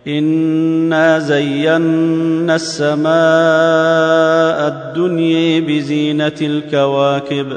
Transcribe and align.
إنا 0.07 1.19
زينا 1.19 2.55
السماء 2.55 3.09
الدنيا 4.67 5.59
بزينة 5.59 6.37
الكواكب 6.41 7.47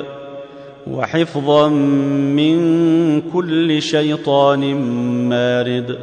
وحفظا 0.91 1.69
من 1.69 3.20
كل 3.20 3.83
شيطان 3.83 4.74
مارد. 5.28 5.98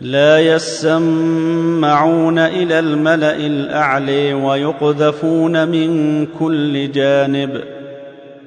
لا 0.00 0.38
يسمعون 0.40 2.38
إلى 2.38 2.78
الملأ 2.78 3.36
الاعلي 3.36 4.34
ويقذفون 4.34 5.68
من 5.68 6.26
كل 6.26 6.92
جانب. 6.92 7.79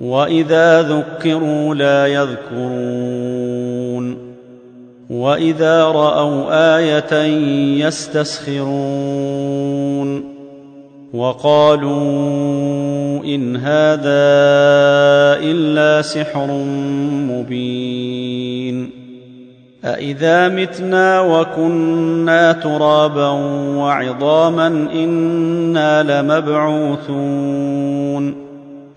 واذا 0.00 0.82
ذكروا 0.82 1.74
لا 1.74 2.06
يذكرون 2.06 3.50
واذا 5.10 5.84
راوا 5.84 6.78
إيه 6.78 7.14
يستسخرون 7.86 9.50
وقالوا 11.14 11.90
ان 13.24 13.56
هذا 13.56 14.10
الا 15.42 16.02
سحر 16.02 16.46
مبين 17.30 18.90
أإذا 19.84 20.48
متنا 20.48 21.20
وكنا 21.20 22.52
ترابا 22.52 23.28
وعظاما 23.76 24.66
إنا 24.94 26.02
لمبعوثون 26.22 27.60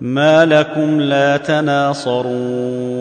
ما 0.00 0.44
لكم 0.44 1.00
لا 1.00 1.36
تناصرون 1.36 2.96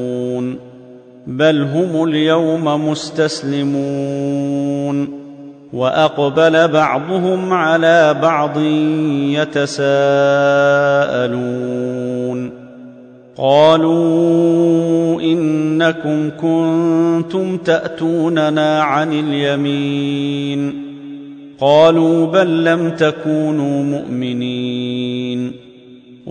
بل 1.28 1.62
هم 1.62 2.04
اليوم 2.04 2.90
مستسلمون 2.90 4.46
واقبل 5.74 6.68
بعضهم 6.68 7.54
على 7.54 8.14
بعض 8.22 8.60
يتساءلون 9.36 9.96
قالوا 13.38 15.22
انكم 15.22 16.30
كنتم 16.42 17.58
تاتوننا 17.58 18.82
عن 18.82 19.14
اليمين 19.14 20.86
قالوا 21.60 22.26
بل 22.26 22.64
لم 22.64 22.90
تكونوا 22.90 23.84
مؤمنين 23.84 24.65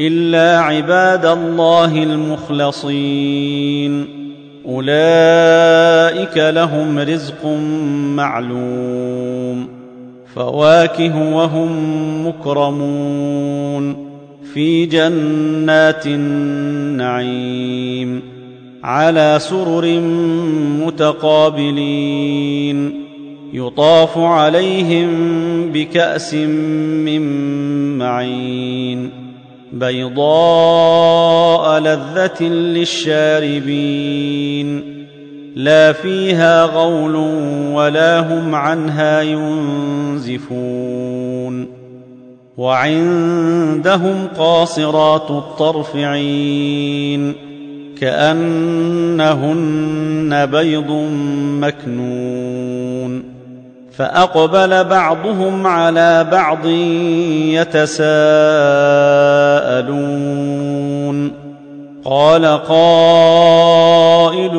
إلا 0.00 0.60
عباد 0.60 1.26
الله 1.26 2.02
المخلصين. 2.02 4.06
أولئك 4.68 6.36
لهم 6.36 6.98
رزق 6.98 7.46
معلوم. 8.16 9.68
فواكه 10.34 11.34
وهم 11.34 11.70
مكرمون. 12.28 14.06
في 14.54 14.86
جنات 14.86 16.06
النعيم. 16.06 18.22
على 18.84 19.36
سرر 19.40 20.00
متقابلين. 20.86 23.02
يطاف 23.52 24.18
عليهم 24.18 25.08
بكأس 25.72 26.34
من 26.34 27.22
معين. 27.98 29.25
بيضاء 29.72 30.20
لذة 31.80 32.42
للشاربين 32.76 34.16
لا 35.56 35.92
فيها 35.92 36.64
غول 36.64 37.16
ولا 37.74 38.20
هم 38.20 38.54
عنها 38.54 39.22
ينزفون 39.22 40.66
وعندهم 42.56 44.28
قاصرات 44.38 45.30
الطرف 45.30 45.96
عين 45.96 47.34
كأنهن 48.00 49.26
بيض 50.46 50.90
مكنون 51.60 52.55
فأقبل 53.98 54.84
بعضهم 54.84 55.66
على 55.66 56.26
بعض 56.32 56.66
يتساءلون. 57.46 57.96
قال 62.04 62.46
قائل 62.46 64.54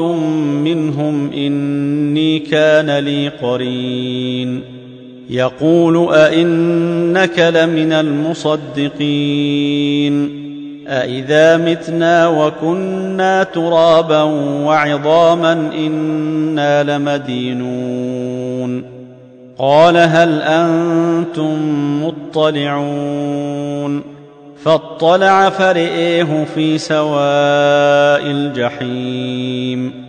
منهم 0.63 1.34
إني 1.34 2.39
كان 2.39 3.00
لي 3.00 3.28
قرين. 3.28 4.62
يقول 5.30 6.13
أئنك 6.13 7.39
لمن 7.39 7.94
المصدقين. 7.94 9.68
أإذا 10.88 11.57
متنا 11.57 12.28
وكنا 12.28 13.44
ترابا 13.44 14.22
وعظاما 14.63 15.69
إنا 15.78 16.84
لمدينون. 16.84 18.97
قال 19.59 19.98
هل 19.98 20.42
أنتم 20.42 21.57
مطلعون 22.04 24.04
فاطلع 24.63 25.50
فرئيه 25.50 26.45
في 26.56 26.77
سواء 26.77 28.21
الجحيم 28.31 30.07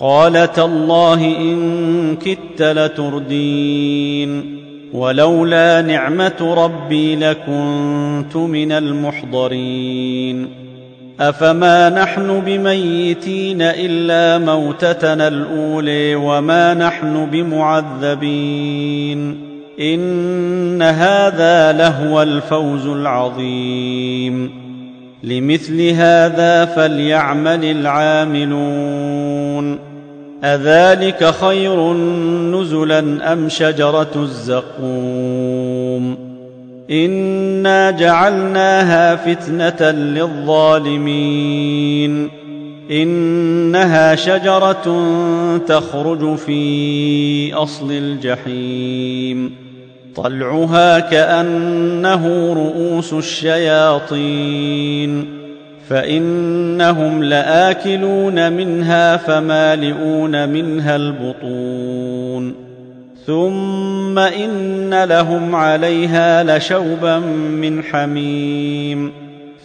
قال 0.00 0.52
تالله 0.52 1.24
إن 1.24 2.16
كدت 2.16 2.62
لتردين 2.62 4.60
ولولا 4.92 5.82
نعمة 5.82 6.54
ربي 6.56 7.16
لكنت 7.16 8.36
من 8.36 8.72
المحضرين 8.72 10.48
افما 11.20 11.88
نحن 11.88 12.40
بميتين 12.40 13.62
الا 13.62 14.38
موتتنا 14.38 15.28
الاولي 15.28 16.14
وما 16.14 16.74
نحن 16.74 17.26
بمعذبين 17.32 18.70
ان 19.80 20.82
هذا 20.82 21.72
لهو 21.72 22.22
الفوز 22.22 22.86
العظيم 22.86 24.50
لمثل 25.24 25.88
هذا 25.88 26.64
فليعمل 26.64 27.64
العاملون 27.64 29.10
اذلك 30.44 31.24
خير 31.24 31.92
نزلا 32.52 33.32
ام 33.32 33.48
شجره 33.48 34.10
الزقوم 34.16 35.70
أنا 36.90 37.90
جعلناها 37.90 39.16
فتنه 39.16 39.90
للظالمين 39.90 41.20
انها 42.90 44.14
شجره 44.14 45.08
تخرج 45.66 46.36
في 46.36 47.54
اصل 47.54 47.92
الجحيم 47.92 49.54
طلعها 50.16 50.98
كانه 50.98 52.52
رؤوس 52.52 53.12
الشياطين 53.12 54.60
فانهم 55.88 57.24
لاكلون 57.24 58.52
منها 58.52 59.16
فمالئون 59.16 60.48
منها 60.48 60.96
البطون 60.96 62.69
ثم 63.26 64.18
ان 64.18 65.04
لهم 65.04 65.54
عليها 65.56 66.58
لشوبا 66.58 67.18
من 67.18 67.82
حميم 67.82 69.12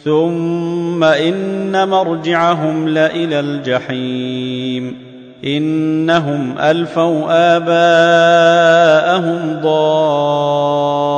ثم 0.03 1.03
ان 1.03 1.87
مرجعهم 1.87 2.87
لالى 2.87 3.39
الجحيم 3.39 4.97
انهم 5.45 6.55
الفوا 6.59 7.57
اباءهم 7.57 9.29
ضالين 9.63 11.15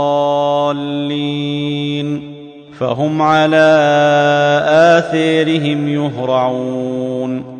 فهم 2.79 3.21
على 3.21 3.77
اثيرهم 4.97 5.87
يهرعون 5.87 7.56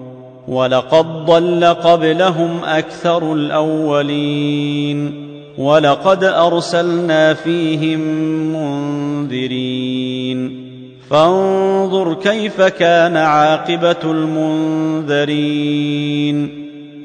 ولقد 0.47 1.25
ضل 1.25 1.65
قبلهم 1.65 2.63
أكثر 2.63 3.33
الأولين 3.33 5.27
ولقد 5.57 6.23
أرسلنا 6.23 7.33
فيهم 7.33 7.99
منذرين 9.21 10.67
فانظر 11.09 12.13
كيف 12.13 12.61
كان 12.61 13.17
عاقبة 13.17 14.11
المنذرين 14.11 15.47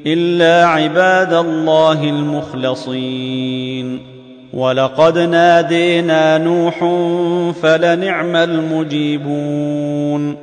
إلا 0.05 0.67
عباد 0.67 1.33
الله 1.33 2.03
المخلصين 2.03 3.99
ولقد 4.53 5.17
نادينا 5.17 6.37
نوح 6.37 6.79
فلنعم 7.61 8.35
المجيبون 8.35 10.42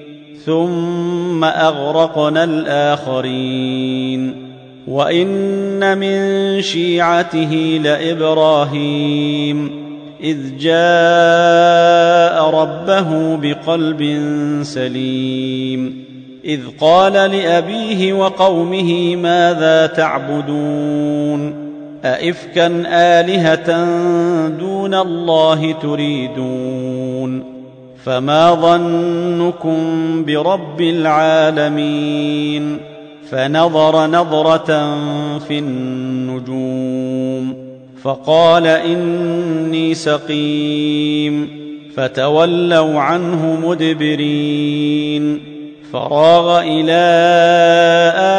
ثم 0.45 1.43
أغرقنا 1.43 2.43
الآخرين. 2.43 4.51
وإن 4.87 5.97
من 5.97 6.61
شيعته 6.61 7.81
لإبراهيم 7.83 9.71
إذ 10.23 10.57
جاء 10.57 12.49
ربه 12.49 13.35
بقلب 13.35 14.19
سليم. 14.61 16.05
إذ 16.45 16.59
قال 16.81 17.13
لأبيه 17.13 18.13
وقومه 18.13 19.15
ماذا 19.15 19.87
تعبدون؟ 19.87 21.71
ائفكا 22.05 22.83
آلهة 22.87 23.85
دون 24.47 24.93
الله 24.93 25.71
تريدون؟ 25.71 27.50
فما 28.05 28.53
ظنكم 28.53 29.77
برب 30.25 30.81
العالمين 30.81 32.77
فنظر 33.29 34.07
نظره 34.07 34.97
في 35.39 35.59
النجوم 35.59 37.53
فقال 38.03 38.67
اني 38.67 39.93
سقيم 39.93 41.61
فتولوا 41.95 42.99
عنه 42.99 43.57
مدبرين 43.63 45.41
فراغ 45.93 46.59
إلى 46.59 47.01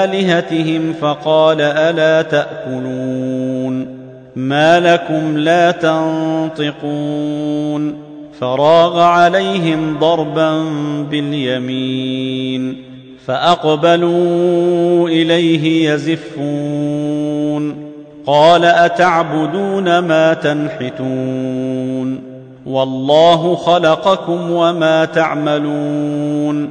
الهتهم 0.05 0.93
فقال 1.01 1.61
الا 1.61 2.23
تاكلون 2.23 4.03
ما 4.37 4.81
لكم 4.81 5.39
لا 5.39 5.71
تنطقون 5.71 7.23
فراغ 8.43 9.01
عليهم 9.01 9.99
ضربا 9.99 10.65
باليمين 11.11 12.77
فأقبلوا 13.27 15.09
إليه 15.09 15.91
يزفون 15.91 17.77
قال 18.27 18.65
أتعبدون 18.65 19.99
ما 19.99 20.35
تنحتون 20.35 22.21
والله 22.67 23.55
خلقكم 23.55 24.51
وما 24.51 25.05
تعملون 25.05 26.69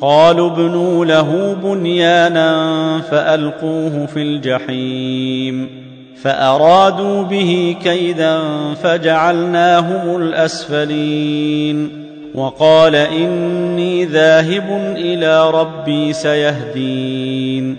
قالوا 0.00 0.50
ابنوا 0.50 1.04
له 1.04 1.56
بنيانا 1.62 3.00
فألقوه 3.00 4.06
في 4.06 4.22
الجحيم 4.22 5.82
فأرادوا 6.16 7.22
به 7.22 7.76
كيدا 7.84 8.40
فجعلناهم 8.82 10.16
الأسفلين. 10.16 11.88
وقال 12.34 12.94
إني 12.94 14.04
ذاهب 14.04 14.94
إلى 14.96 15.50
ربي 15.50 16.12
سيهدين. 16.12 17.76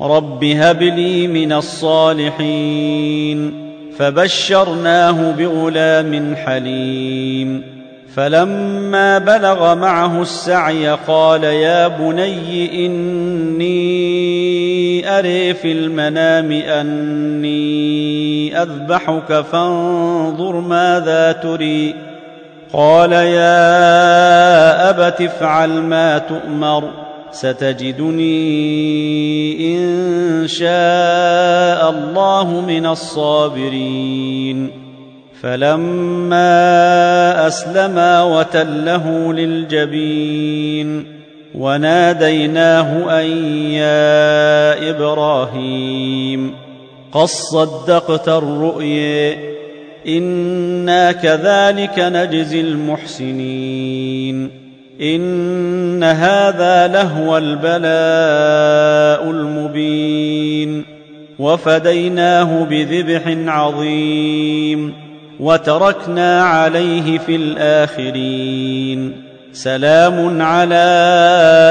رب 0.00 0.44
هب 0.44 0.82
لي 0.82 1.26
من 1.26 1.52
الصالحين. 1.52 3.52
فبشرناه 3.98 5.30
بغلام 5.30 6.36
حليم. 6.36 7.75
فلما 8.16 9.18
بلغ 9.18 9.74
معه 9.74 10.22
السعي 10.22 10.88
قال 10.88 11.44
يا 11.44 11.88
بني 11.88 12.86
إني 12.86 13.66
أري 15.18 15.54
في 15.54 15.72
المنام 15.72 16.52
أني 16.52 18.62
أذبحك 18.62 19.44
فانظر 19.52 20.60
ماذا 20.60 21.32
تري. 21.32 21.94
قال 22.72 23.12
يا 23.12 24.90
ابت 24.90 25.20
افعل 25.20 25.70
ما 25.70 26.18
تؤمر 26.18 26.90
ستجدني 27.32 28.26
إن 29.76 30.48
شاء 30.48 31.90
الله 31.90 32.64
من 32.68 32.86
الصابرين. 32.86 34.85
فلما 35.46 37.46
اسلما 37.46 38.22
وتله 38.22 39.32
للجبين 39.32 41.06
وناديناه 41.54 43.20
أن 43.20 43.26
يا 43.72 44.90
إبراهيم 44.90 46.54
قد 47.12 47.24
صدقت 47.24 48.28
الرؤيا 48.28 49.36
إنا 50.08 51.12
كذلك 51.12 51.98
نجزي 51.98 52.60
المحسنين 52.60 54.50
إن 55.00 56.04
هذا 56.04 56.86
لهو 56.86 57.38
البلاء 57.38 59.30
المبين 59.30 60.84
وفديناه 61.38 62.64
بذبح 62.64 63.22
عظيم 63.46 65.05
وتركنا 65.40 66.42
عليه 66.42 67.18
في 67.18 67.36
الآخرين. 67.36 69.12
سلام 69.52 70.42
على 70.42 70.74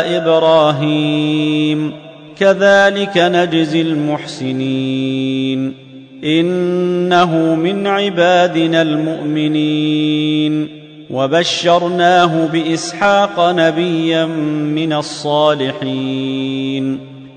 إبراهيم. 0.07 1.93
كذلك 2.39 3.17
نجزي 3.17 3.81
المحسنين. 3.81 5.73
إنه 6.23 7.55
من 7.55 7.87
عبادنا 7.87 8.81
المؤمنين. 8.81 10.67
وبشرناه 11.09 12.47
بإسحاق 12.47 13.39
نبيا 13.39 14.25
من 14.75 14.93
الصالحين. 14.93 17.14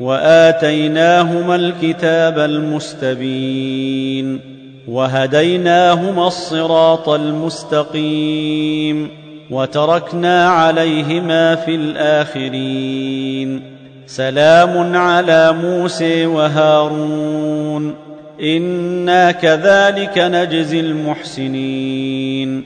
وآتيناهما 0.00 1.56
الكتاب 1.56 2.38
المستبين 2.38 4.40
وهديناهما 4.88 6.26
الصراط 6.26 7.08
المستقيم 7.08 9.08
وتركنا 9.50 10.48
عليهما 10.48 11.54
في 11.54 11.74
الآخرين 11.74 13.62
سلام 14.06 14.96
على 14.96 15.52
موسى 15.62 16.26
وهارون 16.26 17.94
إنا 18.42 19.32
كذلك 19.32 20.18
نجزي 20.18 20.80
المحسنين 20.80 22.64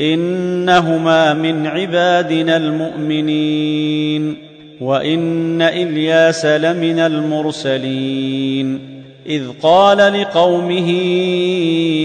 إنهما 0.00 1.34
من 1.34 1.66
عبادنا 1.66 2.56
المؤمنين 2.56 4.43
وان 4.80 5.62
الياس 5.62 6.46
لمن 6.46 6.98
المرسلين 6.98 8.94
اذ 9.26 9.42
قال 9.62 9.98
لقومه 10.20 10.90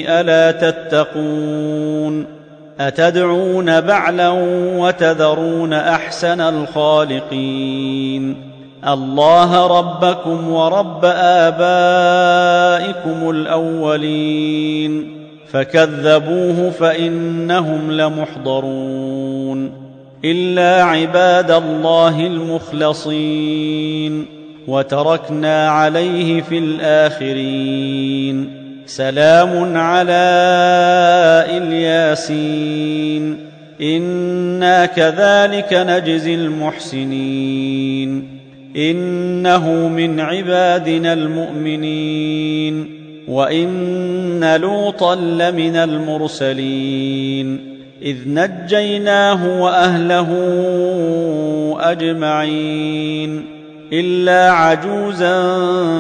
الا 0.08 0.52
تتقون 0.52 2.26
اتدعون 2.80 3.82
بعلا 3.82 4.30
وتذرون 4.78 5.74
احسن 5.74 6.42
الخالقين 6.42 8.36
الله 8.88 9.68
ربكم 9.80 10.50
ورب 10.52 11.06
ابائكم 11.46 13.30
الاولين 13.30 15.20
فكذبوه 15.52 16.70
فانهم 16.70 17.92
لمحضرون 17.92 19.29
إلا 20.26 20.84
عباد 20.84 21.52
الله 21.52 22.28
المخلصين. 22.28 24.26
وتركنا 24.68 25.70
عليه 25.70 26.42
في 26.42 26.58
الآخرين. 26.58 28.50
سلام 28.86 29.78
على 29.78 30.12
الياسين 31.58 33.38
إنا 33.82 34.86
كذلك 34.86 35.74
نجزي 35.74 36.36
المحسنين. 36.36 38.28
إنه 38.76 39.88
من 39.88 40.20
عبادنا 40.20 41.14
المؤمنين. 41.14 43.00
وإن 43.28 44.56
لوطا 44.62 45.16
لمن 45.16 45.76
المرسلين. 45.76 47.69
إذ 48.04 48.18
نجيناه 48.28 49.62
وأهله 49.62 50.30
أجمعين 51.80 53.46
إلا 53.94 54.52
عجوزا 54.52 55.44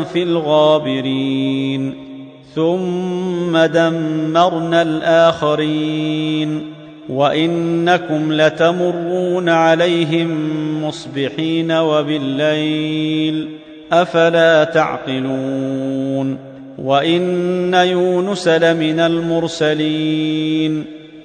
في 0.03 0.24
الغابرين 0.24 1.94
ثم 2.56 3.58
دمرنا 3.58 4.82
الآخرين 4.82 6.74
وإنكم 7.10 8.34
لتمرون 8.34 9.50
عليهم 9.50 10.29
مصبحين 10.84 11.72
وبالليل 11.72 13.50
أفلا 13.91 14.63
تعقلون 14.63 16.38
وإن 16.77 17.74
يونس 17.74 18.48
لمن 18.48 19.00
المرسلين 19.00 20.99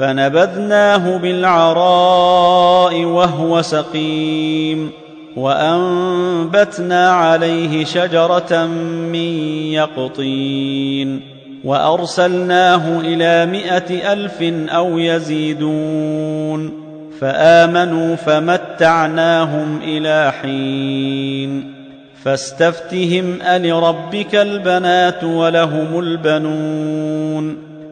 فنبذناه 0.00 1.16
بالعراء 1.16 3.04
وهو 3.04 3.62
سقيم 3.62 4.90
وأنبتنا 5.36 7.10
عليه 7.10 7.84
شجرة 7.84 8.66
من 9.12 9.14
يقطين 9.72 11.20
وأرسلناه 11.64 13.00
إلى 13.00 13.46
مائه 13.46 14.12
ألف 14.12 14.42
أو 14.70 14.98
يزيدون 14.98 16.72
فآمنوا 17.20 18.16
فمتعناهم 18.16 19.80
إلى 19.84 20.32
حين 20.42 21.74
فاستفتهم 22.24 23.38
ألربك 23.42 24.34
البنات 24.34 25.24
ولهم 25.24 25.98
البنون 25.98 27.69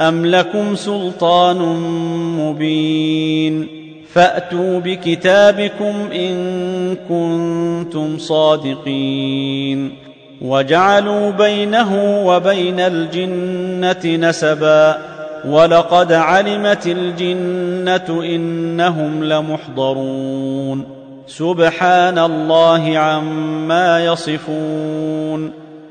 ام 0.00 0.26
لكم 0.26 0.74
سلطان 0.74 1.58
مبين 2.38 3.66
فاتوا 4.12 4.80
بكتابكم 4.80 5.94
ان 6.12 6.96
كنتم 7.08 8.18
صادقين 8.18 9.92
وجعلوا 10.42 11.30
بينه 11.30 12.22
وبين 12.26 12.80
الجنه 12.80 14.28
نسبا 14.28 14.98
ولقد 15.44 16.12
علمت 16.12 16.86
الجنه 16.86 18.22
انهم 18.24 19.24
لمحضرون 19.24 20.84
سبحان 21.26 22.18
الله 22.18 22.98
عما 22.98 24.04
يصفون 24.04 25.59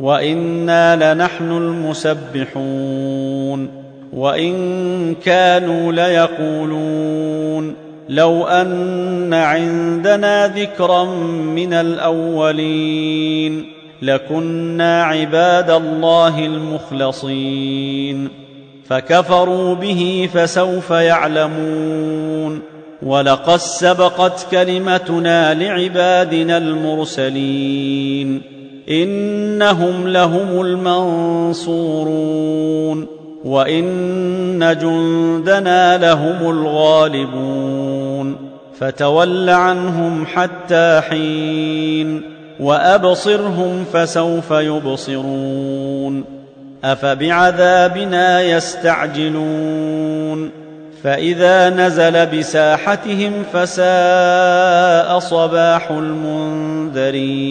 وأنا 0.00 1.14
لنحن 1.14 1.50
المسبحون 1.50 3.00
وان 4.12 5.14
كانوا 5.14 5.92
ليقولون 5.92 7.74
لو 8.08 8.46
ان 8.46 9.34
عندنا 9.34 10.48
ذكرا 10.48 11.04
من 11.54 11.72
الاولين 11.72 13.66
لكنا 14.02 15.04
عباد 15.04 15.70
الله 15.70 16.46
المخلصين 16.46 18.28
فكفروا 18.86 19.74
به 19.74 20.28
فسوف 20.34 20.90
يعلمون 20.90 22.60
ولقد 23.02 23.56
سبقت 23.56 24.46
كلمتنا 24.50 25.54
لعبادنا 25.54 26.56
المرسلين 26.56 28.59
إنهم 28.90 30.08
لهم 30.08 30.60
المنصورون 30.60 32.20
وإن 33.44 34.76
جندنا 34.80 35.98
لهم 35.98 36.50
الغالبون 36.50 38.36
فتول 38.80 39.50
عنهم 39.50 40.26
حتى 40.26 41.00
حين 41.10 42.22
وأبصرهم 42.60 43.84
فسوف 43.92 44.50
يبصرون 44.50 46.24
أفبعذابنا 46.84 48.42
يستعجلون 48.42 49.70
فإذا 51.02 51.70
نزل 51.70 52.26
بساحتهم 52.26 53.32
فساء 53.52 55.18
صباح 55.18 55.90
المنذرين 55.90 57.50